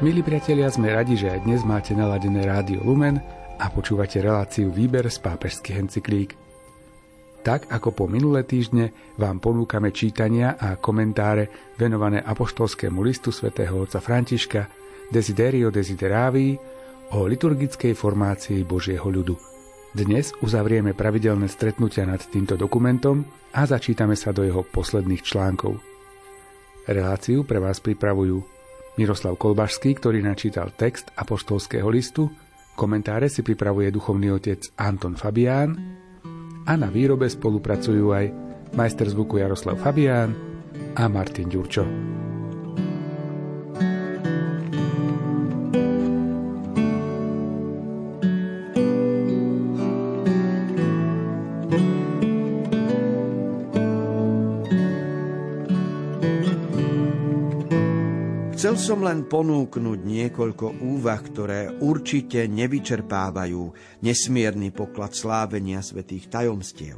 Milí 0.00 0.24
priatelia, 0.24 0.72
sme 0.72 0.96
radi, 0.96 1.12
že 1.12 1.28
aj 1.28 1.44
dnes 1.44 1.60
máte 1.60 1.92
naladené 1.92 2.48
rádio 2.48 2.80
Lumen 2.80 3.20
a 3.60 3.68
počúvate 3.68 4.16
reláciu 4.24 4.72
Výber 4.72 5.04
z 5.12 5.20
pápežských 5.20 5.76
encyklík. 5.76 6.40
Tak 7.44 7.68
ako 7.68 7.92
po 7.92 8.04
minulé 8.08 8.48
týždne 8.48 8.96
vám 9.20 9.44
ponúkame 9.44 9.92
čítania 9.92 10.56
a 10.56 10.80
komentáre 10.80 11.76
venované 11.76 12.24
apoštolskému 12.24 12.96
listu 13.04 13.28
svätého 13.28 13.76
otca 13.76 14.00
Františka 14.00 14.72
Desiderio 15.12 15.68
Desideravi 15.68 16.56
o 17.12 17.28
liturgickej 17.28 17.92
formácii 17.92 18.64
Božieho 18.64 19.04
ľudu. 19.04 19.36
Dnes 19.92 20.32
uzavrieme 20.40 20.96
pravidelné 20.96 21.44
stretnutia 21.44 22.08
nad 22.08 22.24
týmto 22.24 22.56
dokumentom 22.56 23.20
a 23.52 23.68
začítame 23.68 24.16
sa 24.16 24.32
do 24.32 24.48
jeho 24.48 24.64
posledných 24.64 25.20
článkov. 25.20 25.76
Reláciu 26.88 27.44
pre 27.44 27.60
vás 27.60 27.84
pripravujú 27.84 28.59
Miroslav 29.00 29.40
Kolbašský, 29.40 29.96
ktorý 29.96 30.20
načítal 30.20 30.76
text 30.76 31.08
apoštolského 31.16 31.88
listu, 31.88 32.28
komentáre 32.76 33.32
si 33.32 33.40
pripravuje 33.40 33.88
duchovný 33.88 34.28
otec 34.36 34.76
Anton 34.76 35.16
Fabián 35.16 35.72
a 36.68 36.72
na 36.76 36.92
výrobe 36.92 37.24
spolupracujú 37.24 38.12
aj 38.12 38.26
majster 38.76 39.08
zvuku 39.08 39.40
Jaroslav 39.40 39.80
Fabián 39.80 40.36
a 41.00 41.08
Martin 41.08 41.48
Ďurčo. 41.48 42.19
Chcel 58.80 58.96
som 58.96 59.04
len 59.04 59.28
ponúknuť 59.28 60.00
niekoľko 60.08 60.80
úvah, 60.80 61.20
ktoré 61.20 61.68
určite 61.84 62.48
nevyčerpávajú 62.48 63.76
nesmierny 64.00 64.72
poklad 64.72 65.12
slávenia 65.12 65.84
svetých 65.84 66.32
tajomstiev. 66.32 66.96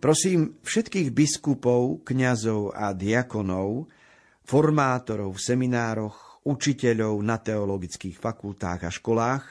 Prosím 0.00 0.56
všetkých 0.64 1.12
biskupov, 1.12 2.08
kňazov 2.08 2.72
a 2.72 2.96
diakonov, 2.96 3.92
formátorov 4.48 5.36
v 5.36 5.44
seminároch, 5.44 6.40
učiteľov 6.48 7.20
na 7.20 7.36
teologických 7.36 8.16
fakultách 8.16 8.88
a 8.88 8.90
školách, 8.90 9.44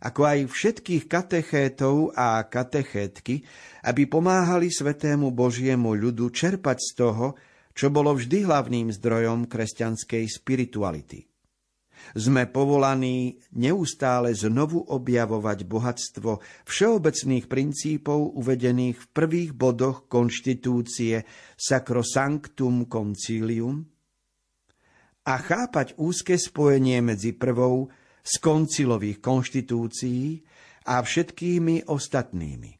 ako 0.00 0.20
aj 0.24 0.38
všetkých 0.48 1.04
katechétov 1.04 2.16
a 2.16 2.48
katechétky, 2.48 3.44
aby 3.84 4.08
pomáhali 4.08 4.72
svetému 4.72 5.36
Božiemu 5.36 5.92
ľudu 5.92 6.32
čerpať 6.32 6.80
z 6.80 6.90
toho, 6.96 7.36
čo 7.74 7.88
bolo 7.88 8.16
vždy 8.16 8.46
hlavným 8.46 8.88
zdrojom 8.90 9.46
kresťanskej 9.46 10.24
spirituality. 10.26 11.30
Sme 12.16 12.48
povolaní 12.48 13.38
neustále 13.54 14.32
znovu 14.32 14.80
objavovať 14.88 15.68
bohatstvo 15.68 16.40
všeobecných 16.64 17.44
princípov 17.44 18.40
uvedených 18.40 18.96
v 18.96 19.06
prvých 19.12 19.52
bodoch 19.52 20.08
konštitúcie 20.08 21.22
Sacrosanctum 21.60 22.88
Concilium 22.88 23.84
a 25.28 25.34
chápať 25.36 26.00
úzke 26.00 26.40
spojenie 26.40 27.04
medzi 27.04 27.36
prvou 27.36 27.92
z 28.24 28.32
koncilových 28.40 29.20
konštitúcií 29.20 30.40
a 30.88 31.04
všetkými 31.04 31.84
ostatnými. 31.86 32.79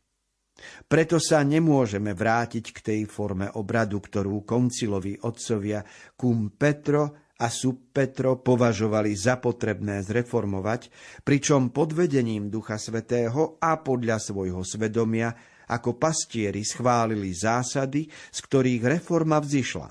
Preto 0.86 1.16
sa 1.22 1.40
nemôžeme 1.42 2.12
vrátiť 2.12 2.64
k 2.74 2.78
tej 2.80 3.00
forme 3.08 3.48
obradu, 3.56 4.00
ktorú 4.00 4.44
konciloví 4.44 5.20
otcovia 5.24 5.84
cum 6.16 6.52
Petro 6.54 7.32
a 7.40 7.48
sub 7.48 7.88
Petro 7.88 8.36
považovali 8.36 9.16
za 9.16 9.40
potrebné 9.40 10.04
zreformovať, 10.04 10.92
pričom 11.24 11.72
pod 11.72 11.96
vedením 11.96 12.52
Ducha 12.52 12.76
Svetého 12.76 13.56
a 13.56 13.80
podľa 13.80 14.20
svojho 14.20 14.60
svedomia 14.60 15.32
ako 15.70 15.96
pastieri 15.96 16.66
schválili 16.66 17.32
zásady, 17.32 18.10
z 18.10 18.38
ktorých 18.44 19.00
reforma 19.00 19.40
vzýšla. 19.40 19.88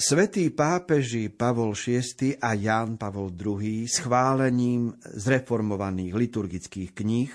Svetí 0.00 0.48
pápeži 0.48 1.28
Pavol 1.28 1.76
VI 1.76 2.40
a 2.40 2.56
Ján 2.56 2.96
Pavol 2.96 3.36
II 3.36 3.84
schválením 3.84 4.96
zreformovaných 4.96 6.16
liturgických 6.16 6.90
kníh 6.96 7.32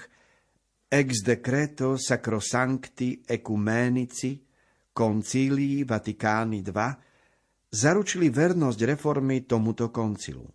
ex 0.88 1.22
decreto 1.22 1.98
sacrosancti 1.98 3.24
ecumenici 3.26 4.46
concílii 4.94 5.84
Vatikány 5.84 6.64
II 6.64 6.90
zaručili 7.68 8.32
vernosť 8.32 8.80
reformy 8.96 9.44
tomuto 9.44 9.92
koncilu. 9.92 10.48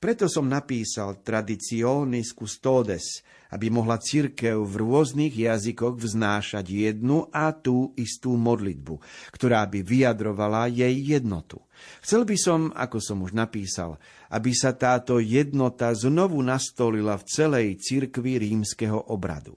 Preto 0.00 0.26
som 0.26 0.48
napísal 0.48 1.22
Traditionis 1.22 2.34
Custodes, 2.34 3.22
aby 3.52 3.68
mohla 3.68 4.00
církev 4.00 4.64
v 4.64 4.74
rôznych 4.80 5.36
jazykoch 5.36 6.00
vznášať 6.00 6.66
jednu 6.72 7.28
a 7.28 7.52
tú 7.52 7.92
istú 8.00 8.34
modlitbu, 8.40 8.96
ktorá 9.36 9.68
by 9.68 9.84
vyjadrovala 9.84 10.72
jej 10.72 10.96
jednotu. 11.04 11.60
Chcel 12.00 12.24
by 12.24 12.36
som, 12.40 12.60
ako 12.72 12.98
som 13.02 13.20
už 13.20 13.36
napísal, 13.36 14.00
aby 14.32 14.56
sa 14.56 14.72
táto 14.72 15.20
jednota 15.20 15.92
znovu 15.92 16.40
nastolila 16.40 17.20
v 17.20 17.28
celej 17.28 17.66
cirkvi 17.82 18.40
rímskeho 18.40 19.12
obradu. 19.12 19.52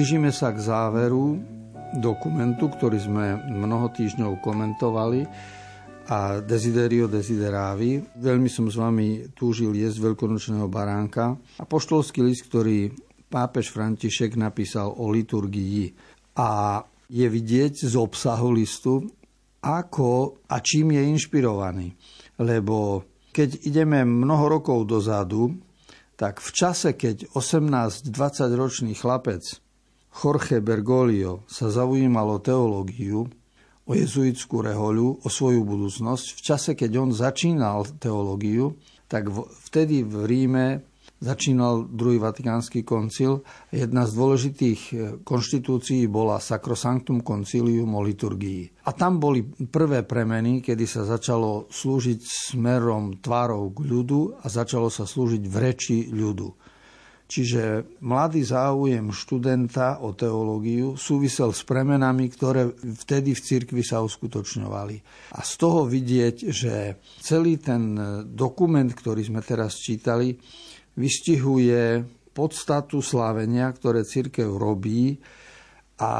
Blížime 0.00 0.32
sa 0.32 0.48
k 0.48 0.64
záveru 0.64 1.36
dokumentu, 2.00 2.72
ktorý 2.72 2.96
sme 3.04 3.36
mnoho 3.36 3.92
týždňov 3.92 4.40
komentovali 4.40 5.28
a 6.08 6.40
Desiderio 6.40 7.04
Desideravi. 7.04 8.16
Veľmi 8.16 8.48
som 8.48 8.64
s 8.72 8.80
vami 8.80 9.28
túžil 9.36 9.76
jesť 9.76 10.00
veľkonočného 10.00 10.72
baránka 10.72 11.36
a 11.36 11.68
poštolský 11.68 12.24
list, 12.24 12.48
ktorý 12.48 12.88
pápež 13.28 13.76
František 13.76 14.40
napísal 14.40 14.88
o 14.88 15.12
liturgii. 15.12 15.92
A 16.40 16.80
je 17.12 17.28
vidieť 17.28 17.84
z 17.84 17.92
obsahu 17.92 18.56
listu, 18.56 19.04
ako 19.60 20.40
a 20.48 20.64
čím 20.64 20.96
je 20.96 21.12
inšpirovaný. 21.12 21.92
Lebo 22.40 23.04
keď 23.36 23.68
ideme 23.68 24.08
mnoho 24.08 24.48
rokov 24.48 24.80
dozadu, 24.88 25.60
tak 26.16 26.40
v 26.40 26.50
čase, 26.56 26.96
keď 26.96 27.36
18-20 27.36 28.08
ročný 28.56 28.96
chlapec 28.96 29.44
Jorge 30.10 30.58
Bergoglio 30.58 31.46
sa 31.46 31.70
zaujímal 31.70 32.36
o 32.36 32.42
teológiu, 32.42 33.30
o 33.86 33.92
jezuitskú 33.94 34.62
rehoľu, 34.62 35.22
o 35.22 35.28
svoju 35.30 35.62
budúcnosť. 35.66 36.26
V 36.36 36.40
čase, 36.42 36.70
keď 36.74 36.90
on 36.98 37.10
začínal 37.14 37.86
teológiu, 37.98 38.78
tak 39.10 39.30
vtedy 39.70 40.06
v 40.06 40.14
Ríme 40.26 40.66
začínal 41.20 41.84
druhý 41.84 42.16
vatikánsky 42.16 42.80
koncil. 42.80 43.44
Jedna 43.68 44.08
z 44.08 44.12
dôležitých 44.16 44.80
e, 44.90 44.94
konštitúcií 45.20 46.08
bola 46.08 46.40
Sacrosanctum 46.40 47.20
Concilium 47.20 47.92
o 47.92 48.00
liturgii. 48.00 48.88
A 48.88 48.96
tam 48.96 49.20
boli 49.20 49.44
prvé 49.68 50.02
premeny, 50.02 50.64
kedy 50.64 50.88
sa 50.88 51.04
začalo 51.04 51.68
slúžiť 51.68 52.20
smerom 52.24 53.20
tvárov 53.20 53.76
k 53.76 53.78
ľudu 53.84 54.40
a 54.40 54.46
začalo 54.48 54.88
sa 54.88 55.04
slúžiť 55.04 55.44
v 55.44 55.56
reči 55.60 56.08
ľudu. 56.08 56.48
Čiže 57.30 57.94
mladý 58.02 58.42
záujem 58.42 59.14
študenta 59.14 60.02
o 60.02 60.10
teológiu 60.18 60.98
súvisel 60.98 61.54
s 61.54 61.62
premenami, 61.62 62.26
ktoré 62.26 62.74
vtedy 62.74 63.38
v 63.38 63.44
cirkvi 63.46 63.86
sa 63.86 64.02
uskutočňovali. 64.02 64.96
A 65.38 65.40
z 65.46 65.52
toho 65.54 65.86
vidieť, 65.86 66.50
že 66.50 66.98
celý 67.22 67.62
ten 67.62 67.94
dokument, 68.34 68.90
ktorý 68.90 69.22
sme 69.22 69.46
teraz 69.46 69.78
čítali, 69.78 70.34
vystihuje 70.98 72.02
podstatu 72.34 72.98
slávenia, 72.98 73.70
ktoré 73.78 74.02
cirkev 74.02 74.50
robí 74.58 75.14
a 76.02 76.12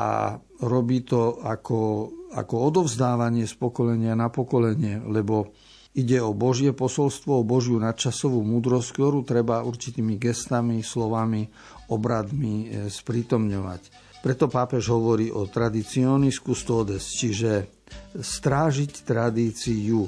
robí 0.63 1.03
to 1.03 1.43
ako, 1.43 2.07
ako 2.39 2.55
odovzdávanie 2.71 3.51
z 3.51 3.55
pokolenia 3.59 4.15
na 4.15 4.31
pokolenie, 4.31 5.03
lebo 5.11 5.51
Ide 5.91 6.23
o 6.23 6.31
Božie 6.31 6.71
posolstvo, 6.71 7.43
o 7.43 7.45
Božiu 7.47 7.83
nadčasovú 7.83 8.47
múdrosť, 8.47 8.89
ktorú 8.95 9.27
treba 9.27 9.67
určitými 9.67 10.23
gestami, 10.23 10.87
slovami, 10.87 11.51
obradmi 11.91 12.71
e, 12.71 12.87
sprítomňovať. 12.87 14.11
Preto 14.23 14.47
pápež 14.47 14.87
hovorí 14.95 15.35
o 15.35 15.51
tradicionis 15.51 16.39
custodes, 16.39 17.03
čiže 17.19 17.83
strážiť 18.15 19.03
tradíciu. 19.03 20.07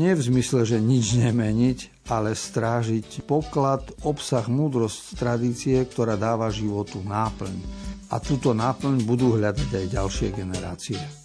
Nie 0.00 0.18
v 0.18 0.26
zmysle, 0.26 0.66
že 0.66 0.82
nič 0.82 1.14
nemeniť, 1.14 2.08
ale 2.10 2.34
strážiť 2.34 3.22
poklad, 3.22 3.94
obsah, 4.02 4.48
múdrosť 4.50 5.20
tradície, 5.20 5.78
ktorá 5.86 6.18
dáva 6.18 6.50
životu 6.50 6.98
náplň. 6.98 7.54
A 8.10 8.18
túto 8.18 8.56
náplň 8.56 9.06
budú 9.06 9.38
hľadať 9.38 9.70
aj 9.70 9.86
ďalšie 9.86 10.28
generácie. 10.34 11.21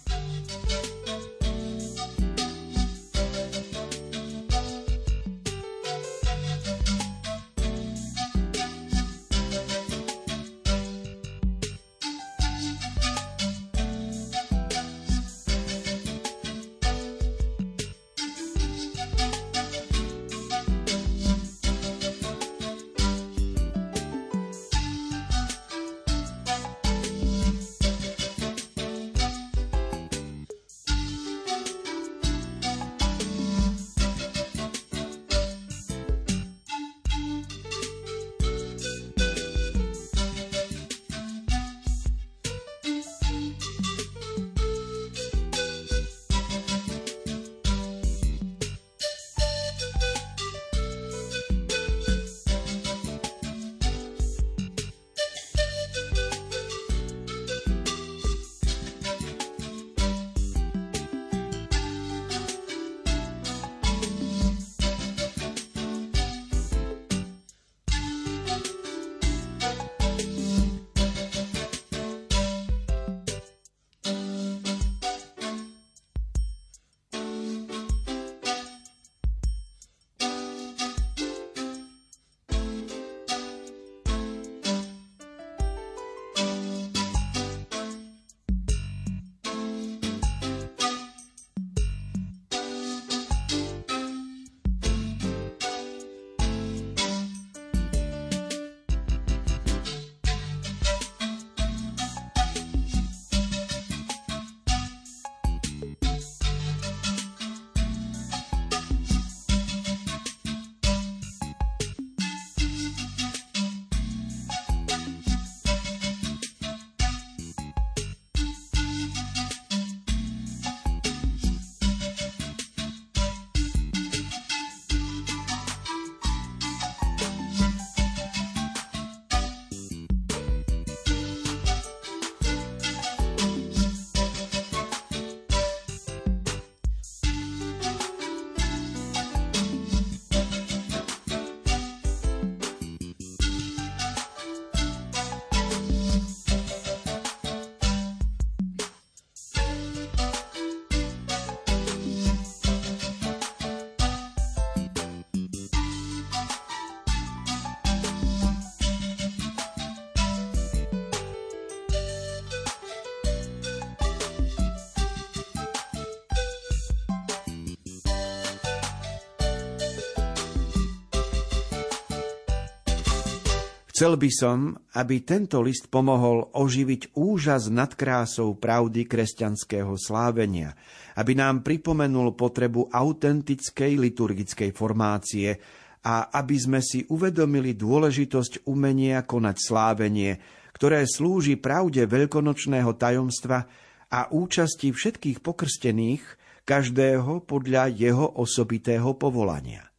Chcel 173.98 174.14
by 174.14 174.30
som, 174.30 174.78
aby 174.94 175.26
tento 175.26 175.58
list 175.58 175.90
pomohol 175.90 176.54
oživiť 176.54 177.18
úžas 177.18 177.66
nad 177.66 177.90
krásou 177.98 178.54
pravdy 178.54 179.10
kresťanského 179.10 179.90
slávenia, 179.98 180.78
aby 181.18 181.34
nám 181.34 181.66
pripomenul 181.66 182.38
potrebu 182.38 182.94
autentickej 182.94 183.98
liturgickej 183.98 184.70
formácie 184.70 185.58
a 186.06 186.30
aby 186.30 186.54
sme 186.54 186.78
si 186.78 187.10
uvedomili 187.10 187.74
dôležitosť 187.74 188.70
umenia 188.70 189.26
konať 189.26 189.56
slávenie, 189.58 190.38
ktoré 190.78 191.02
slúži 191.02 191.58
pravde 191.58 192.06
veľkonočného 192.06 192.94
tajomstva 192.94 193.66
a 194.14 194.30
účasti 194.30 194.94
všetkých 194.94 195.42
pokrstených, 195.42 196.22
každého 196.62 197.42
podľa 197.50 197.90
jeho 197.90 198.30
osobitého 198.38 199.18
povolania. 199.18 199.90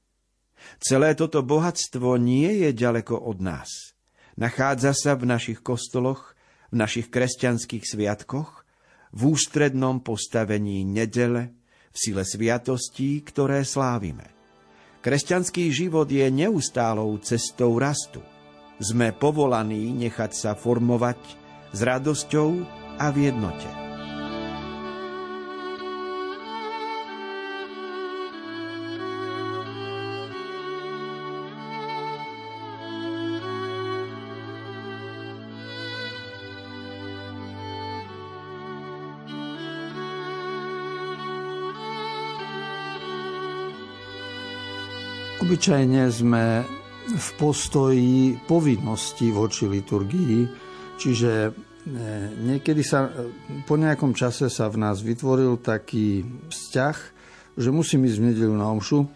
Celé 0.80 1.20
toto 1.20 1.44
bohatstvo 1.44 2.16
nie 2.16 2.64
je 2.64 2.72
ďaleko 2.72 3.20
od 3.28 3.44
nás. 3.44 3.89
Nachádza 4.40 4.96
sa 4.96 5.20
v 5.20 5.28
našich 5.28 5.60
kostoloch, 5.60 6.32
v 6.72 6.80
našich 6.80 7.12
kresťanských 7.12 7.84
sviatkoch, 7.84 8.64
v 9.12 9.22
ústrednom 9.36 10.00
postavení 10.00 10.88
nedele, 10.88 11.52
v 11.92 11.98
sile 12.00 12.24
sviatostí, 12.24 13.20
ktoré 13.28 13.68
slávime. 13.68 14.32
Kresťanský 15.04 15.76
život 15.76 16.08
je 16.08 16.24
neustálou 16.32 17.20
cestou 17.20 17.76
rastu. 17.76 18.24
Sme 18.80 19.12
povolaní 19.12 19.92
nechať 20.08 20.32
sa 20.32 20.52
formovať 20.56 21.20
s 21.76 21.80
radosťou 21.84 22.50
a 22.96 23.12
v 23.12 23.18
jednote. 23.28 23.89
Obyčajne 45.50 46.14
sme 46.14 46.62
v 47.10 47.30
postoji 47.42 48.38
povinnosti 48.46 49.34
voči 49.34 49.66
liturgii, 49.66 50.46
čiže 50.94 51.32
e, 51.42 51.52
niekedy 52.38 52.86
sa, 52.86 53.10
po 53.66 53.74
nejakom 53.74 54.14
čase 54.14 54.46
sa 54.46 54.70
v 54.70 54.78
nás 54.78 55.02
vytvoril 55.02 55.58
taký 55.58 56.22
vzťah, 56.54 56.96
že 57.58 57.70
musím 57.74 58.06
ísť 58.06 58.18
v 58.22 58.26
nedelu 58.30 58.54
na 58.54 58.70
omšu, 58.70 59.10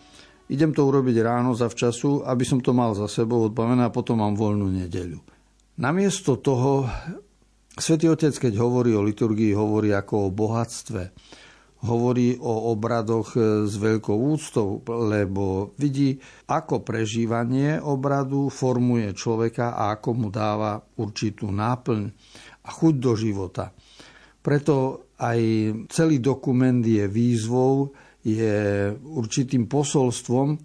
idem 0.49 0.73
to 0.73 0.81
urobiť 0.89 1.21
ráno 1.21 1.53
za 1.53 1.69
včasu, 1.69 2.25
aby 2.25 2.41
som 2.41 2.57
to 2.65 2.73
mal 2.73 2.97
za 2.97 3.05
sebou 3.05 3.45
odbavené 3.45 3.85
a 3.85 3.93
potom 3.93 4.17
mám 4.17 4.33
voľnú 4.33 4.73
nedeľu. 4.73 5.21
Namiesto 5.85 6.41
toho 6.41 6.89
Svetý 7.77 8.09
Otec, 8.09 8.33
keď 8.49 8.57
hovorí 8.57 8.97
o 8.97 9.05
liturgii, 9.05 9.53
hovorí 9.53 9.93
ako 9.93 10.15
o 10.17 10.33
bohatstve 10.33 11.13
hovorí 11.83 12.39
o 12.39 12.71
obradoch 12.71 13.35
e, 13.35 13.67
s 13.67 13.75
veľkou 13.75 14.15
úctou, 14.15 14.79
lebo 14.87 15.75
vidí, 15.75 16.15
ako 16.47 16.81
prežívanie 16.81 17.77
obradu 17.77 18.47
formuje 18.47 19.11
človeka 19.11 19.75
a 19.75 19.99
ako 19.99 20.09
mu 20.15 20.27
dáva 20.31 20.79
určitú 20.79 21.51
náplň 21.51 22.01
a 22.63 22.69
chuť 22.71 22.93
do 22.95 23.13
života. 23.19 23.75
Preto 24.43 25.07
aj 25.19 25.39
celý 25.91 26.19
dokument 26.23 26.83
je 26.83 27.07
výzvou, 27.07 27.91
je 28.23 28.91
určitým 29.03 29.67
posolstvom, 29.67 30.55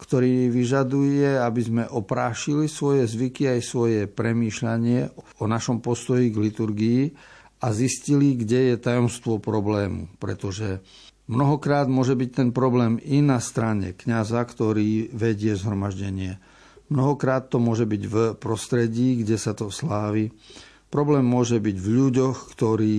ktorý 0.00 0.48
vyžaduje, 0.48 1.36
aby 1.36 1.60
sme 1.60 1.84
oprášili 1.84 2.70
svoje 2.70 3.04
zvyky 3.04 3.58
aj 3.58 3.60
svoje 3.60 4.00
premýšľanie 4.08 5.12
o 5.42 5.44
našom 5.44 5.84
postoji 5.84 6.32
k 6.32 6.40
liturgii 6.40 7.02
a 7.60 7.66
zistili, 7.76 8.34
kde 8.40 8.74
je 8.74 8.76
tajomstvo 8.80 9.36
problému. 9.36 10.08
Pretože 10.16 10.80
mnohokrát 11.28 11.86
môže 11.86 12.16
byť 12.16 12.30
ten 12.32 12.48
problém 12.56 12.96
i 13.04 13.20
na 13.20 13.36
strane 13.38 13.92
kňaza, 13.92 14.40
ktorý 14.48 15.12
vedie 15.12 15.52
zhromaždenie. 15.52 16.40
Mnohokrát 16.90 17.52
to 17.52 17.62
môže 17.62 17.86
byť 17.86 18.02
v 18.08 18.16
prostredí, 18.34 19.22
kde 19.22 19.36
sa 19.38 19.54
to 19.54 19.70
slávi. 19.70 20.32
Problém 20.90 21.22
môže 21.22 21.62
byť 21.62 21.76
v 21.78 21.86
ľuďoch, 21.86 22.50
ktorí 22.50 22.98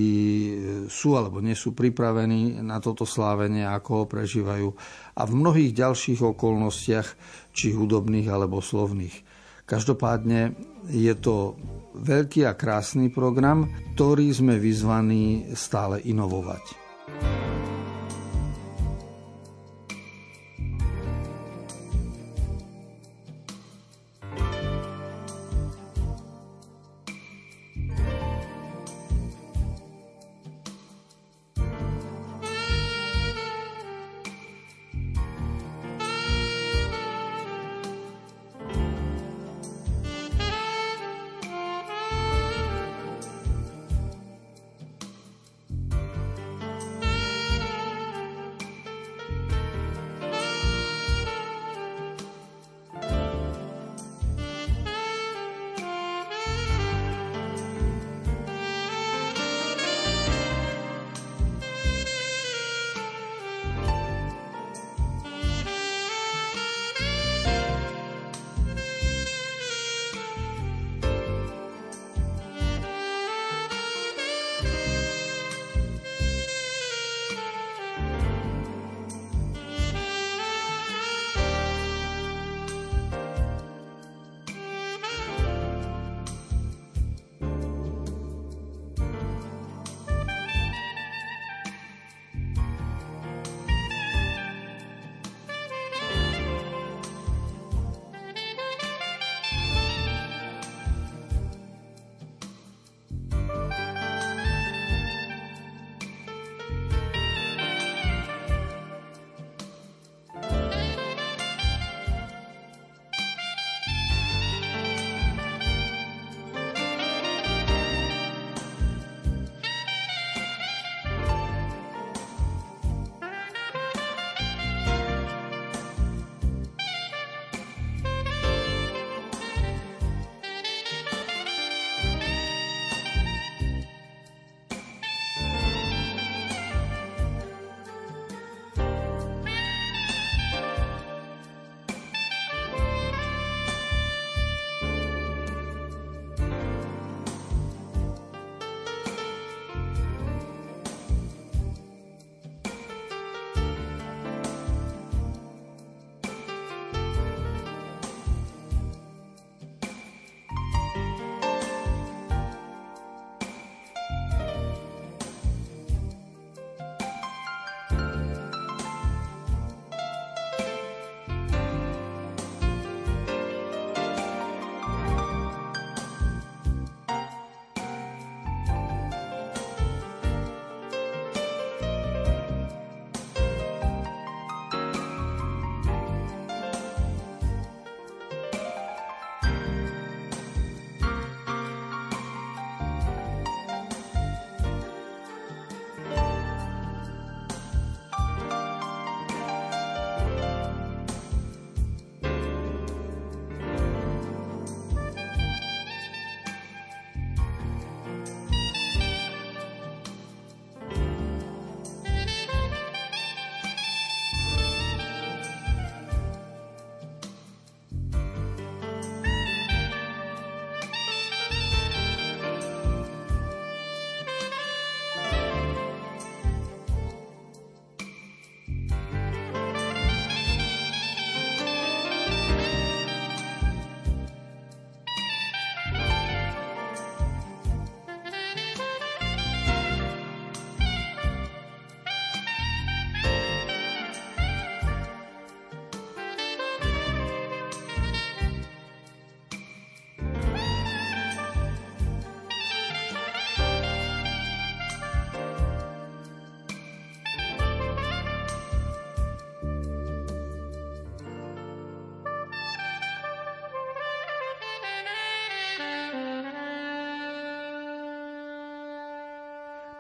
sú 0.88 1.20
alebo 1.20 1.44
nie 1.44 1.60
sú 1.60 1.76
pripravení 1.76 2.64
na 2.64 2.80
toto 2.80 3.04
slávenie, 3.04 3.68
ako 3.68 3.90
ho 3.92 4.06
prežívajú. 4.08 4.72
A 5.20 5.22
v 5.28 5.34
mnohých 5.36 5.76
ďalších 5.76 6.24
okolnostiach, 6.24 7.08
či 7.52 7.76
hudobných 7.76 8.32
alebo 8.32 8.64
slovných. 8.64 9.31
Každopádne 9.72 10.52
je 10.92 11.16
to 11.16 11.56
veľký 11.96 12.44
a 12.44 12.60
krásny 12.60 13.08
program, 13.08 13.72
ktorý 13.96 14.28
sme 14.36 14.60
vyzvaní 14.60 15.56
stále 15.56 16.04
inovovať. 16.04 16.64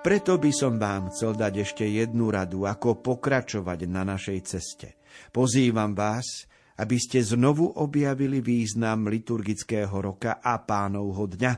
Preto 0.02 0.42
by 0.42 0.50
som 0.50 0.82
vám 0.82 1.14
chcel 1.14 1.38
dať 1.38 1.62
ešte 1.62 1.86
jednu 1.86 2.34
radu, 2.34 2.66
ako 2.66 3.06
pokračovať 3.06 3.86
na 3.86 4.02
našej 4.02 4.40
ceste. 4.42 4.98
Pozývam 5.30 5.94
vás, 5.94 6.50
aby 6.82 6.98
ste 6.98 7.22
znovu 7.22 7.70
objavili 7.70 8.42
význam 8.42 9.06
liturgického 9.06 9.94
roka 9.94 10.42
a 10.42 10.58
pánovho 10.58 11.30
dňa. 11.30 11.54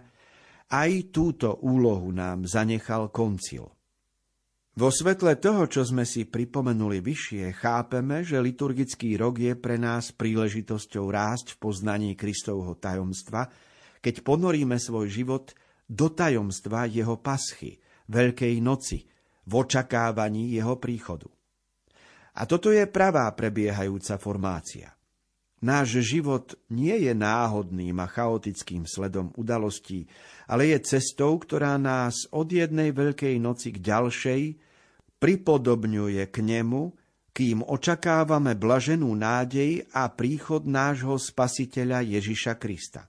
Aj 0.75 0.91
túto 1.07 1.63
úlohu 1.63 2.11
nám 2.11 2.43
zanechal 2.43 3.15
koncil. 3.15 3.71
Vo 4.75 4.91
svetle 4.91 5.39
toho, 5.39 5.63
čo 5.71 5.87
sme 5.87 6.03
si 6.03 6.27
pripomenuli 6.27 6.99
vyššie, 6.99 7.47
chápeme, 7.55 8.27
že 8.27 8.43
liturgický 8.43 9.15
rok 9.15 9.39
je 9.39 9.55
pre 9.55 9.79
nás 9.79 10.11
príležitosťou 10.11 11.05
rásť 11.07 11.55
v 11.55 11.61
poznaní 11.63 12.11
Kristovho 12.19 12.75
tajomstva, 12.75 13.47
keď 14.03 14.19
ponoríme 14.19 14.75
svoj 14.75 15.07
život 15.07 15.55
do 15.87 16.11
tajomstva 16.11 16.91
jeho 16.91 17.15
paschy, 17.23 17.79
Veľkej 18.09 18.59
noci, 18.59 19.03
v 19.43 19.51
očakávaní 19.59 20.55
jeho 20.55 20.79
príchodu. 20.79 21.27
A 22.33 22.49
toto 22.49 22.73
je 22.73 22.87
pravá 22.89 23.29
prebiehajúca 23.35 24.17
formácia. 24.17 24.89
Náš 25.63 26.03
život 26.03 26.59
nie 26.75 27.07
je 27.07 27.15
náhodným 27.15 27.95
a 28.03 28.07
chaotickým 28.09 28.83
sledom 28.83 29.31
udalostí, 29.39 30.11
ale 30.43 30.75
je 30.75 30.83
cestou, 30.83 31.39
ktorá 31.39 31.79
nás 31.79 32.27
od 32.35 32.51
jednej 32.51 32.91
veľkej 32.91 33.39
noci 33.39 33.71
k 33.71 33.79
ďalšej 33.79 34.41
pripodobňuje 35.23 36.19
k 36.27 36.37
nemu, 36.43 36.91
kým 37.31 37.63
očakávame 37.63 38.59
blaženú 38.59 39.07
nádej 39.15 39.87
a 39.95 40.11
príchod 40.11 40.67
nášho 40.67 41.15
spasiteľa 41.15 42.03
Ježiša 42.03 42.59
Krista. 42.59 43.07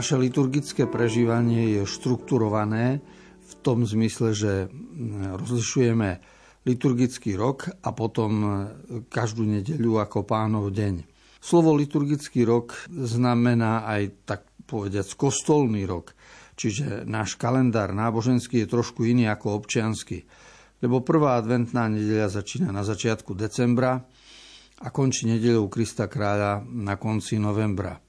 Naše 0.00 0.16
liturgické 0.16 0.88
prežívanie 0.88 1.76
je 1.76 1.82
štrukturované 1.84 3.04
v 3.44 3.52
tom 3.60 3.84
zmysle, 3.84 4.32
že 4.32 4.72
rozlišujeme 5.36 6.24
liturgický 6.64 7.36
rok 7.36 7.68
a 7.84 7.92
potom 7.92 8.64
každú 9.12 9.44
nedeľu 9.44 10.00
ako 10.00 10.24
pánov 10.24 10.72
deň. 10.72 11.04
Slovo 11.36 11.76
liturgický 11.76 12.48
rok 12.48 12.88
znamená 12.88 13.84
aj 13.84 14.24
tak 14.24 14.48
povediať 14.64 15.20
kostolný 15.20 15.84
rok, 15.84 16.16
čiže 16.56 17.04
náš 17.04 17.36
kalendár 17.36 17.92
náboženský 17.92 18.64
je 18.64 18.72
trošku 18.72 19.04
iný 19.04 19.28
ako 19.28 19.60
občiansky, 19.60 20.24
lebo 20.80 21.04
prvá 21.04 21.36
adventná 21.36 21.92
nedeľa 21.92 22.40
začína 22.40 22.72
na 22.72 22.88
začiatku 22.88 23.36
decembra 23.36 24.00
a 24.80 24.88
končí 24.88 25.28
nedeľou 25.28 25.68
Krista 25.68 26.08
kráľa 26.08 26.64
na 26.64 26.96
konci 26.96 27.36
novembra. 27.36 28.00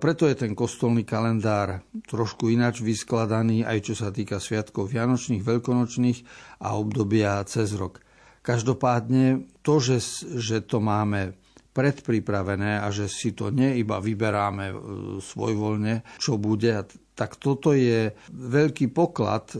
Preto 0.00 0.24
je 0.24 0.40
ten 0.40 0.56
kostolný 0.56 1.04
kalendár 1.04 1.84
trošku 2.08 2.48
ináč 2.48 2.80
vyskladaný, 2.80 3.60
aj 3.60 3.92
čo 3.92 3.94
sa 3.94 4.08
týka 4.08 4.40
sviatkov 4.40 4.88
vianočných, 4.88 5.44
veľkonočných 5.44 6.18
a 6.64 6.80
obdobia 6.80 7.44
cez 7.44 7.76
rok. 7.76 8.00
Každopádne 8.40 9.52
to, 9.60 9.76
že, 9.84 10.00
že 10.40 10.64
to 10.64 10.80
máme 10.80 11.36
predpripravené 11.76 12.80
a 12.80 12.88
že 12.88 13.06
si 13.06 13.36
to 13.36 13.52
nie 13.52 13.78
iba 13.84 14.00
vyberáme 14.00 14.66
e, 14.72 14.76
svojvoľne, 15.20 16.16
čo 16.16 16.40
bude, 16.40 16.88
tak 17.14 17.36
toto 17.36 17.76
je 17.76 18.16
veľký 18.32 18.96
poklad 18.96 19.52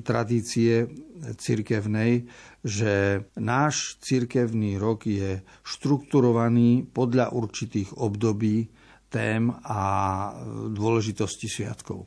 tradície 0.00 0.88
cirkevnej, 1.36 2.24
že 2.64 3.20
náš 3.36 4.00
cirkevný 4.00 4.80
rok 4.80 5.04
je 5.04 5.44
štrukturovaný 5.60 6.88
podľa 6.88 7.36
určitých 7.36 8.00
období, 8.00 8.72
tém 9.16 9.48
a 9.64 9.80
dôležitosti 10.76 11.48
sviatkov. 11.48 12.04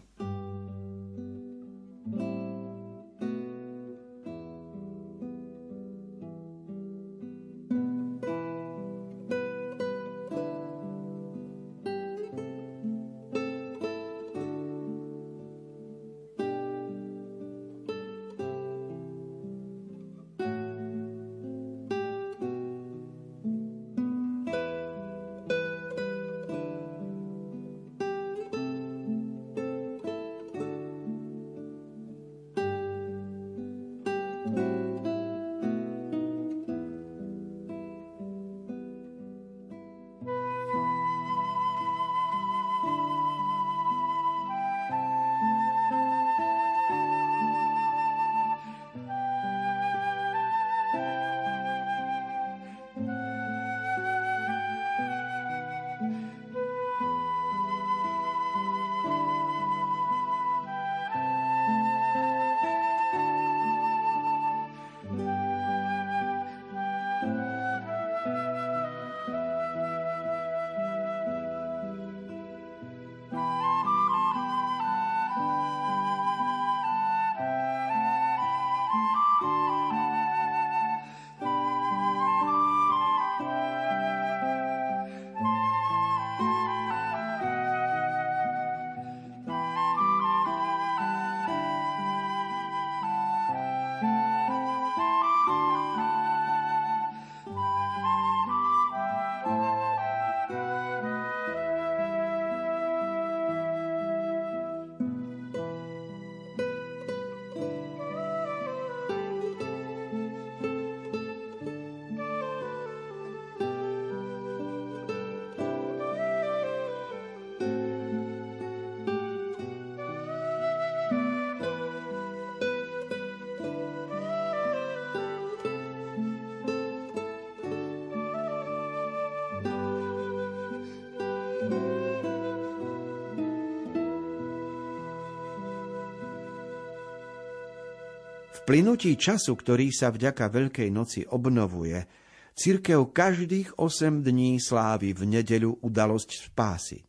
Plynutí 138.69 139.17
času, 139.17 139.57
ktorý 139.57 139.89
sa 139.89 140.13
vďaka 140.13 140.45
Veľkej 140.45 140.93
noci 140.93 141.25
obnovuje, 141.25 142.05
cirkev 142.53 143.09
každých 143.09 143.81
8 143.81 144.21
dní 144.21 144.61
slávi 144.61 145.17
v 145.17 145.25
nedeľu 145.25 145.81
udalosť 145.81 146.53
spásy. 146.53 147.01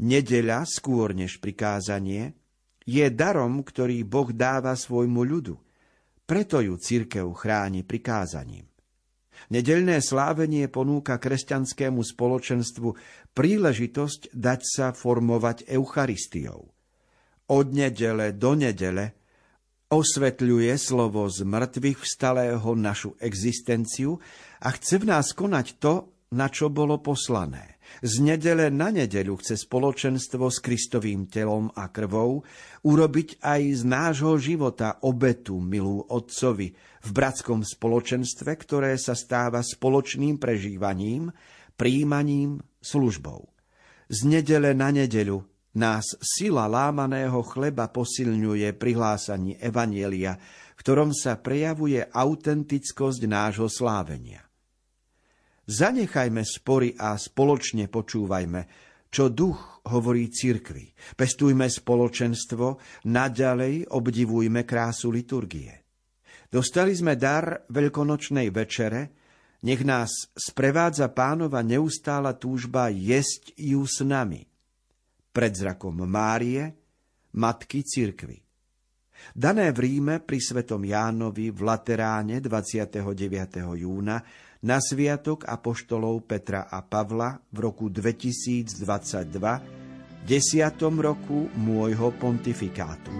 Nedeľa, 0.00 0.64
skôr 0.64 1.12
než 1.12 1.36
prikázanie, 1.44 2.32
je 2.88 3.04
darom, 3.12 3.60
ktorý 3.60 4.08
Boh 4.08 4.32
dáva 4.32 4.72
svojmu 4.72 5.20
ľudu. 5.20 5.60
Preto 6.24 6.64
ju 6.64 6.80
cirkev 6.80 7.28
chráni 7.36 7.84
prikázaním. 7.84 8.64
Nedeľné 9.52 10.00
slávenie 10.00 10.72
ponúka 10.72 11.20
kresťanskému 11.20 12.00
spoločenstvu 12.00 12.88
príležitosť 13.36 14.32
dať 14.32 14.60
sa 14.64 14.86
formovať 14.96 15.68
Eucharistiou. 15.68 16.72
Od 17.52 17.66
nedele 17.68 18.32
do 18.32 18.56
nedele 18.56 19.27
Osvetľuje 19.88 20.76
slovo 20.76 21.24
z 21.32 21.48
mŕtvych 21.48 22.04
vstalého 22.04 22.76
našu 22.76 23.16
existenciu 23.24 24.20
a 24.60 24.68
chce 24.76 25.00
v 25.00 25.08
nás 25.08 25.32
konať 25.32 25.80
to, 25.80 26.12
na 26.36 26.52
čo 26.52 26.68
bolo 26.68 27.00
poslané. 27.00 27.80
Z 28.04 28.20
nedele 28.20 28.68
na 28.68 28.92
nedeľu 28.92 29.40
chce 29.40 29.56
spoločenstvo 29.56 30.52
s 30.52 30.60
Kristovým 30.60 31.24
telom 31.32 31.72
a 31.72 31.88
krvou 31.88 32.44
urobiť 32.84 33.40
aj 33.40 33.62
z 33.80 33.82
nášho 33.88 34.36
života 34.36 35.00
obetu 35.00 35.56
milú 35.56 36.04
Otcovi 36.04 36.68
v 36.76 37.08
bratskom 37.08 37.64
spoločenstve, 37.64 38.60
ktoré 38.60 38.92
sa 39.00 39.16
stáva 39.16 39.64
spoločným 39.64 40.36
prežívaním, 40.36 41.32
príjmaním, 41.80 42.60
službou. 42.84 43.48
Z 44.12 44.28
nedele 44.28 44.76
na 44.76 44.92
nedeľu 44.92 45.48
nás 45.78 46.18
sila 46.18 46.66
lámaného 46.66 47.38
chleba 47.46 47.86
posilňuje 47.86 48.74
pri 48.74 48.92
hlásaní 48.98 49.54
Evanielia, 49.62 50.34
v 50.74 50.80
ktorom 50.82 51.14
sa 51.14 51.38
prejavuje 51.38 52.02
autentickosť 52.02 53.20
nášho 53.30 53.70
slávenia. 53.70 54.42
Zanechajme 55.68 56.42
spory 56.42 56.98
a 56.98 57.14
spoločne 57.14 57.86
počúvajme, 57.86 58.60
čo 59.08 59.28
duch 59.28 59.84
hovorí 59.88 60.28
cirkvi. 60.28 60.92
Pestujme 61.16 61.68
spoločenstvo, 61.68 62.66
naďalej 63.08 63.88
obdivujme 63.92 64.64
krásu 64.64 65.12
liturgie. 65.12 65.84
Dostali 66.48 66.96
sme 66.96 67.20
dar 67.20 67.68
veľkonočnej 67.68 68.48
večere, 68.48 69.00
nech 69.60 69.84
nás 69.84 70.32
sprevádza 70.32 71.12
pánova 71.12 71.60
neustála 71.60 72.32
túžba 72.40 72.88
jesť 72.88 73.52
ju 73.60 73.84
s 73.84 74.00
nami. 74.00 74.48
Pred 75.38 75.54
zrakom 75.54 76.02
Márie, 76.02 76.66
matky 77.38 77.86
cirkvy. 77.86 78.42
Dané 79.30 79.70
v 79.70 79.86
Ríme 79.86 80.18
pri 80.18 80.42
svetom 80.42 80.82
Jánovi 80.82 81.54
v 81.54 81.62
Lateráne 81.62 82.42
29. 82.42 83.06
júna 83.78 84.18
na 84.66 84.82
Sviatok 84.82 85.46
Apoštolov 85.46 86.26
Petra 86.26 86.66
a 86.66 86.82
Pavla 86.82 87.38
v 87.54 87.70
roku 87.70 87.86
2022, 87.86 90.26
desiatom 90.26 90.98
roku 90.98 91.46
môjho 91.54 92.10
pontifikátu. 92.18 93.14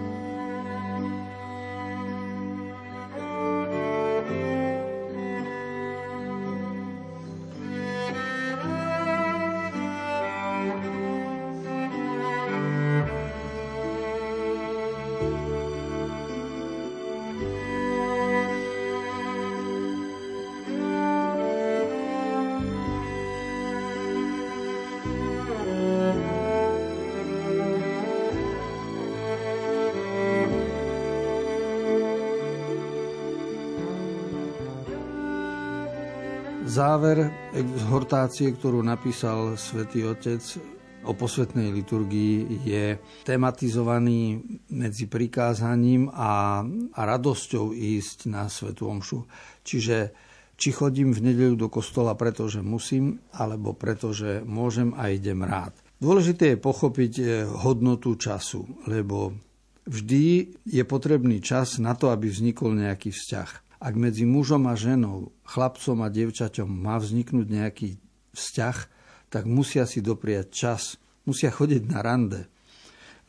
Záver 36.69 37.49
exhortácie, 37.57 38.53
ktorú 38.53 38.85
napísal 38.85 39.57
svätý 39.57 40.05
Otec 40.05 40.37
o 41.01 41.17
posvetnej 41.17 41.73
liturgii, 41.73 42.61
je 42.61 42.93
tematizovaný 43.25 44.37
medzi 44.69 45.09
prikázaním 45.09 46.13
a, 46.13 46.61
a 46.93 47.01
radosťou 47.09 47.73
ísť 47.73 48.29
na 48.29 48.45
svetú 48.45 48.85
omšu. 48.85 49.25
Čiže 49.65 50.13
či 50.53 50.69
chodím 50.69 51.09
v 51.09 51.33
nedeľu 51.33 51.57
do 51.57 51.67
kostola, 51.73 52.13
pretože 52.13 52.61
musím, 52.61 53.17
alebo 53.33 53.73
pretože 53.73 54.45
môžem 54.45 54.93
a 54.93 55.09
idem 55.09 55.41
rád. 55.41 55.73
Dôležité 55.97 56.53
je 56.53 56.61
pochopiť 56.61 57.13
eh, 57.17 57.49
hodnotu 57.49 58.13
času, 58.13 58.85
lebo 58.85 59.33
vždy 59.89 60.53
je 60.69 60.83
potrebný 60.85 61.41
čas 61.41 61.81
na 61.81 61.97
to, 61.97 62.13
aby 62.13 62.29
vznikol 62.29 62.77
nejaký 62.77 63.09
vzťah. 63.09 63.68
Ak 63.79 63.95
medzi 63.95 64.27
mužom 64.27 64.67
a 64.67 64.75
ženou, 64.75 65.31
chlapcom 65.47 66.03
a 66.03 66.11
devčaťom 66.11 66.67
má 66.67 66.99
vzniknúť 66.99 67.47
nejaký 67.47 67.89
vzťah, 68.35 68.77
tak 69.31 69.47
musia 69.47 69.87
si 69.87 70.03
dopriať 70.03 70.47
čas, 70.51 70.99
musia 71.23 71.47
chodiť 71.47 71.87
na 71.87 72.03
rande, 72.03 72.51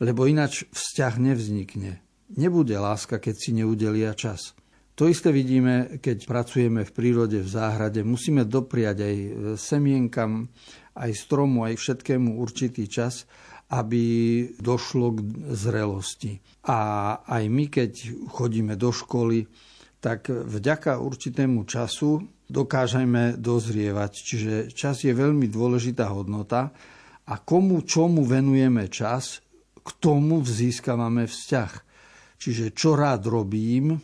lebo 0.03 0.27
ináč 0.27 0.67
vzťah 0.75 1.13
nevznikne. 1.23 2.03
Nebude 2.35 2.75
láska, 2.75 3.19
keď 3.19 3.35
si 3.37 3.55
neudelia 3.55 4.11
čas. 4.11 4.51
To 4.99 5.07
isté 5.07 5.31
vidíme, 5.31 6.03
keď 6.03 6.27
pracujeme 6.27 6.83
v 6.83 6.91
prírode, 6.91 7.39
v 7.39 7.49
záhrade. 7.49 8.03
Musíme 8.03 8.43
dopriať 8.43 8.97
aj 9.01 9.15
semienkam, 9.55 10.51
aj 10.99 11.11
stromu, 11.15 11.63
aj 11.63 11.79
všetkému 11.79 12.37
určitý 12.37 12.91
čas, 12.91 13.23
aby 13.71 14.03
došlo 14.59 15.15
k 15.15 15.19
zrelosti. 15.55 16.43
A 16.67 16.79
aj 17.23 17.43
my, 17.47 17.65
keď 17.71 17.91
chodíme 18.27 18.75
do 18.75 18.91
školy, 18.91 19.47
tak 20.01 20.27
vďaka 20.33 20.97
určitému 20.97 21.63
času 21.69 22.25
dokážeme 22.49 23.37
dozrievať. 23.37 24.11
Čiže 24.17 24.53
čas 24.73 25.05
je 25.05 25.13
veľmi 25.13 25.47
dôležitá 25.47 26.09
hodnota 26.09 26.73
a 27.29 27.33
komu 27.37 27.85
čomu 27.85 28.25
venujeme 28.25 28.89
čas, 28.89 29.39
k 29.81 29.89
tomu 29.97 30.41
získavame 30.45 31.25
vzťah. 31.25 31.71
Čiže 32.41 32.73
čo 32.73 32.97
rád 32.97 33.29
robím, 33.29 33.97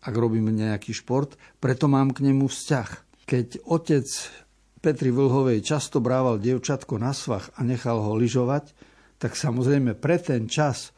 ak 0.00 0.14
robím 0.14 0.50
nejaký 0.54 0.94
šport, 0.94 1.34
preto 1.58 1.86
mám 1.90 2.14
k 2.14 2.30
nemu 2.30 2.46
vzťah. 2.46 2.88
Keď 3.26 3.66
otec 3.66 4.06
Petri 4.80 5.12
Vlhovej 5.12 5.60
často 5.60 6.00
brával 6.00 6.40
dievčatko 6.40 6.96
na 6.98 7.12
svach 7.12 7.52
a 7.58 7.66
nechal 7.66 8.00
ho 8.00 8.16
lyžovať, 8.16 8.72
tak 9.20 9.36
samozrejme 9.36 9.92
pre 9.98 10.16
ten 10.16 10.48
čas 10.48 10.96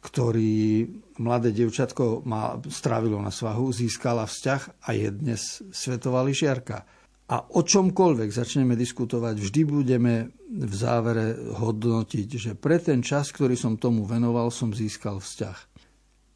ktorý 0.00 0.88
mladé 1.20 1.52
devčatko 1.52 2.24
ma 2.24 2.56
strávilo 2.72 3.20
na 3.20 3.28
svahu, 3.28 3.68
získala 3.68 4.24
vzťah 4.24 4.88
a 4.88 4.88
je 4.96 5.08
dnes 5.12 5.40
svetová 5.70 6.24
lyžiarka. 6.24 6.88
A 7.30 7.36
o 7.54 7.62
čomkoľvek 7.62 8.32
začneme 8.32 8.74
diskutovať, 8.74 9.38
vždy 9.38 9.60
budeme 9.62 10.34
v 10.50 10.74
závere 10.74 11.38
hodnotiť, 11.54 12.28
že 12.34 12.52
pre 12.58 12.82
ten 12.82 13.06
čas, 13.06 13.30
ktorý 13.30 13.54
som 13.54 13.78
tomu 13.78 14.02
venoval, 14.02 14.50
som 14.50 14.74
získal 14.74 15.22
vzťah. 15.22 15.70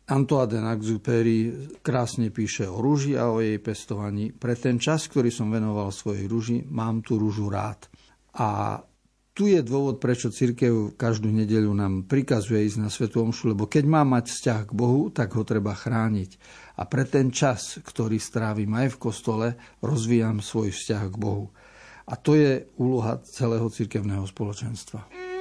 Antoine 0.05 0.53
de 0.53 0.61
Exupéry 0.61 1.37
krásne 1.81 2.29
píše 2.29 2.68
o 2.68 2.85
rúži 2.85 3.16
a 3.16 3.33
o 3.33 3.40
jej 3.40 3.57
pestovaní. 3.57 4.37
Pre 4.37 4.53
ten 4.53 4.77
čas, 4.77 5.09
ktorý 5.09 5.33
som 5.33 5.48
venoval 5.48 5.88
svojej 5.88 6.29
rúži, 6.29 6.61
mám 6.68 7.00
tú 7.00 7.16
rúžu 7.16 7.48
rád. 7.48 7.88
A 8.37 8.79
tu 9.35 9.51
je 9.51 9.59
dôvod, 9.66 9.99
prečo 9.99 10.31
církev 10.31 10.94
každú 10.94 11.27
nedeľu 11.27 11.75
nám 11.75 12.07
prikazuje 12.07 12.70
ísť 12.70 12.79
na 12.79 12.87
Svetu 12.87 13.18
Omšu, 13.18 13.51
lebo 13.51 13.66
keď 13.66 13.83
má 13.83 14.07
mať 14.07 14.31
vzťah 14.31 14.61
k 14.70 14.73
Bohu, 14.73 15.11
tak 15.11 15.35
ho 15.35 15.42
treba 15.42 15.75
chrániť. 15.75 16.38
A 16.79 16.87
pre 16.87 17.03
ten 17.03 17.35
čas, 17.35 17.83
ktorý 17.83 18.23
strávim 18.23 18.70
aj 18.79 18.94
v 18.94 19.01
kostole, 19.03 19.47
rozvíjam 19.83 20.38
svoj 20.38 20.70
vzťah 20.70 21.05
k 21.11 21.16
Bohu. 21.18 21.51
A 22.07 22.14
to 22.14 22.38
je 22.38 22.62
úloha 22.79 23.18
celého 23.27 23.66
cirkevného 23.66 24.23
spoločenstva. 24.23 25.34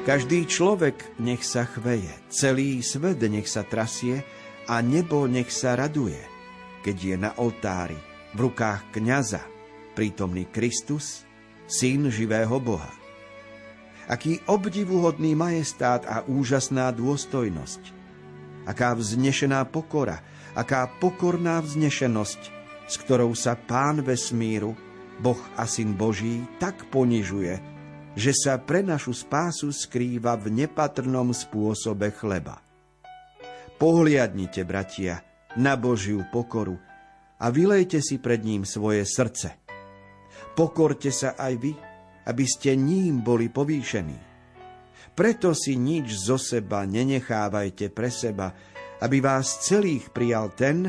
Každý 0.00 0.48
človek 0.48 1.20
nech 1.20 1.44
sa 1.44 1.68
chveje, 1.68 2.08
celý 2.32 2.80
svet 2.80 3.20
nech 3.20 3.44
sa 3.44 3.60
trasie 3.68 4.24
a 4.64 4.80
nebo 4.80 5.28
nech 5.28 5.52
sa 5.52 5.76
raduje, 5.76 6.16
keď 6.80 6.96
je 6.96 7.16
na 7.20 7.30
oltári 7.36 8.00
v 8.32 8.48
rukách 8.48 8.96
kniaza 8.96 9.44
prítomný 9.92 10.48
Kristus, 10.48 11.28
syn 11.68 12.08
živého 12.08 12.56
Boha. 12.56 12.88
Aký 14.08 14.40
obdivuhodný 14.48 15.36
majestát 15.36 16.08
a 16.08 16.24
úžasná 16.24 16.88
dôstojnosť. 16.96 17.92
Aká 18.64 18.96
vznešená 18.96 19.68
pokora, 19.68 20.24
aká 20.56 20.88
pokorná 20.96 21.60
vznešenosť, 21.60 22.40
s 22.88 22.94
ktorou 23.04 23.36
sa 23.36 23.52
pán 23.52 24.00
vesmíru 24.00 24.72
Boh 25.20 25.38
a 25.60 25.68
Syn 25.68 25.92
Boží 25.92 26.40
tak 26.56 26.88
ponižuje, 26.88 27.79
že 28.18 28.34
sa 28.34 28.58
pre 28.58 28.82
našu 28.82 29.14
spásu 29.14 29.70
skrýva 29.70 30.34
v 30.34 30.64
nepatrnom 30.64 31.30
spôsobe 31.30 32.10
chleba. 32.14 32.58
Pohliadnite, 33.80 34.66
bratia, 34.66 35.24
na 35.56 35.74
Božiu 35.74 36.26
pokoru 36.28 36.76
a 37.40 37.46
vylejte 37.48 38.04
si 38.04 38.20
pred 38.20 38.44
ním 38.44 38.68
svoje 38.68 39.02
srdce. 39.08 39.56
Pokorte 40.52 41.08
sa 41.08 41.38
aj 41.38 41.54
vy, 41.56 41.72
aby 42.28 42.44
ste 42.44 42.76
ním 42.76 43.24
boli 43.24 43.48
povýšení. 43.48 44.28
Preto 45.16 45.56
si 45.56 45.74
nič 45.80 46.12
zo 46.12 46.36
seba 46.36 46.84
nenechávajte 46.84 47.90
pre 47.90 48.12
seba, 48.12 48.52
aby 49.00 49.18
vás 49.24 49.64
celých 49.64 50.12
prijal 50.12 50.52
ten, 50.52 50.86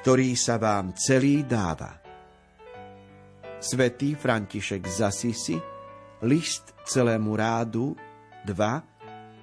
ktorý 0.00 0.36
sa 0.36 0.60
vám 0.60 0.92
celý 0.92 1.44
dáva. 1.48 1.98
Svetý 3.60 4.16
František 4.16 4.84
z 4.88 4.98
list 6.22 6.74
celému 6.84 7.36
rádu 7.36 7.96
2, 8.44 8.82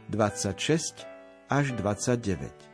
26 0.09 1.07
až 1.49 1.71
29. 1.71 2.66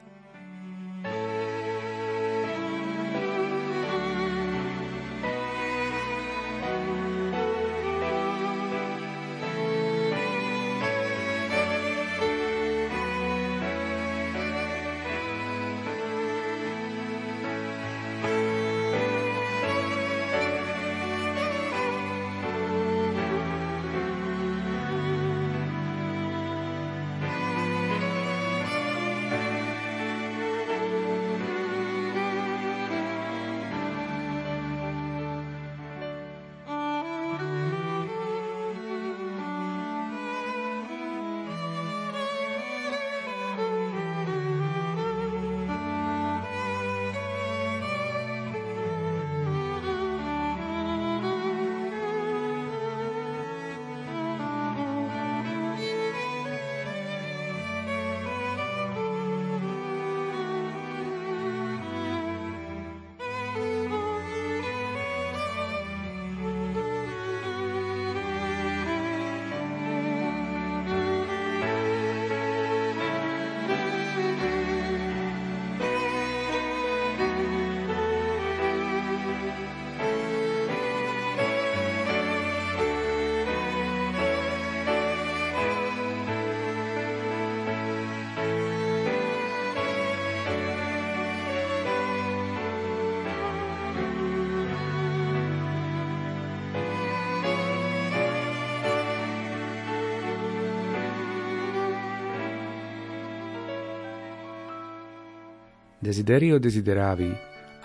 Desiderio 106.04 106.60
Desideravi, 106.60 107.32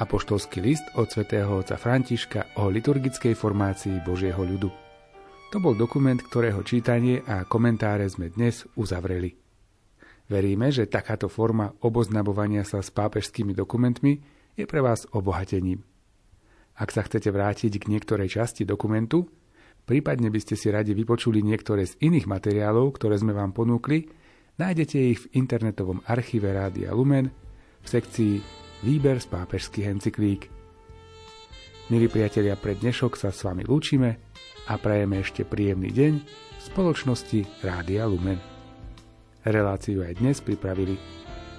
apoštolský 0.03 0.59
list 0.59 0.83
od 0.99 1.07
svätého 1.07 1.55
otca 1.55 1.79
Františka 1.79 2.59
o 2.59 2.67
liturgickej 2.67 3.39
formácii 3.39 4.03
Božieho 4.03 4.43
ľudu. 4.43 4.67
To 5.55 5.63
bol 5.63 5.79
dokument, 5.79 6.19
ktorého 6.19 6.67
čítanie 6.67 7.23
a 7.23 7.47
komentáre 7.47 8.11
sme 8.11 8.35
dnes 8.35 8.67
uzavreli. 8.75 9.39
Veríme, 10.27 10.75
že 10.75 10.91
takáto 10.91 11.31
forma 11.31 11.71
oboznamovania 11.79 12.67
sa 12.67 12.83
s 12.83 12.91
pápežskými 12.91 13.55
dokumentmi 13.55 14.19
je 14.59 14.67
pre 14.67 14.83
vás 14.83 15.07
obohatením. 15.15 15.87
Ak 16.75 16.91
sa 16.91 17.07
chcete 17.07 17.31
vrátiť 17.31 17.79
k 17.79 17.87
niektorej 17.87 18.35
časti 18.35 18.67
dokumentu, 18.67 19.31
prípadne 19.87 20.27
by 20.35 20.43
ste 20.43 20.59
si 20.59 20.75
radi 20.75 20.91
vypočuli 20.91 21.39
niektoré 21.39 21.87
z 21.87 21.95
iných 22.03 22.27
materiálov, 22.27 22.99
ktoré 22.99 23.15
sme 23.15 23.31
vám 23.31 23.55
ponúkli, 23.55 24.11
nájdete 24.59 24.97
ich 25.07 25.23
v 25.23 25.39
internetovom 25.39 26.03
archíve 26.03 26.51
Rádia 26.51 26.91
Lumen 26.91 27.47
v 27.83 27.87
sekcii 27.87 28.35
Výber 28.87 29.19
z 29.19 29.27
pápežských 29.27 29.91
encyklík. 29.91 30.47
Milí 31.91 32.07
priatelia, 32.07 32.55
pre 32.55 32.79
dnešok 32.79 33.19
sa 33.19 33.35
s 33.35 33.43
vami 33.43 33.67
lúčime 33.67 34.23
a 34.71 34.79
prajeme 34.79 35.19
ešte 35.25 35.43
príjemný 35.43 35.91
deň 35.91 36.15
v 36.23 36.61
spoločnosti 36.63 37.65
Rádia 37.65 38.07
Lumen. 38.07 38.39
Reláciu 39.43 40.05
aj 40.05 40.21
dnes 40.21 40.39
pripravili 40.39 40.95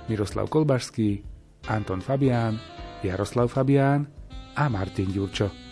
Miroslav 0.08 0.47
Kolbašský, 0.47 1.25
Anton 1.67 1.99
Fabián, 1.99 2.55
Jaroslav 3.03 3.51
Fabián 3.51 4.08
a 4.55 4.69
Martin 4.71 5.12
Ďurčo. 5.12 5.68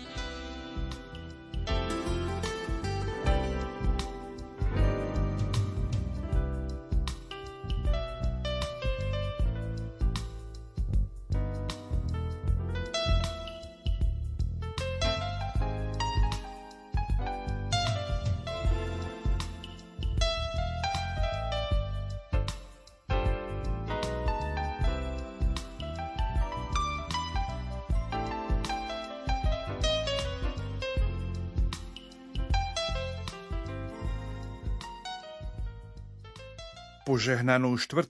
Požehnanú 37.27 37.75
štvrtú 37.75 37.97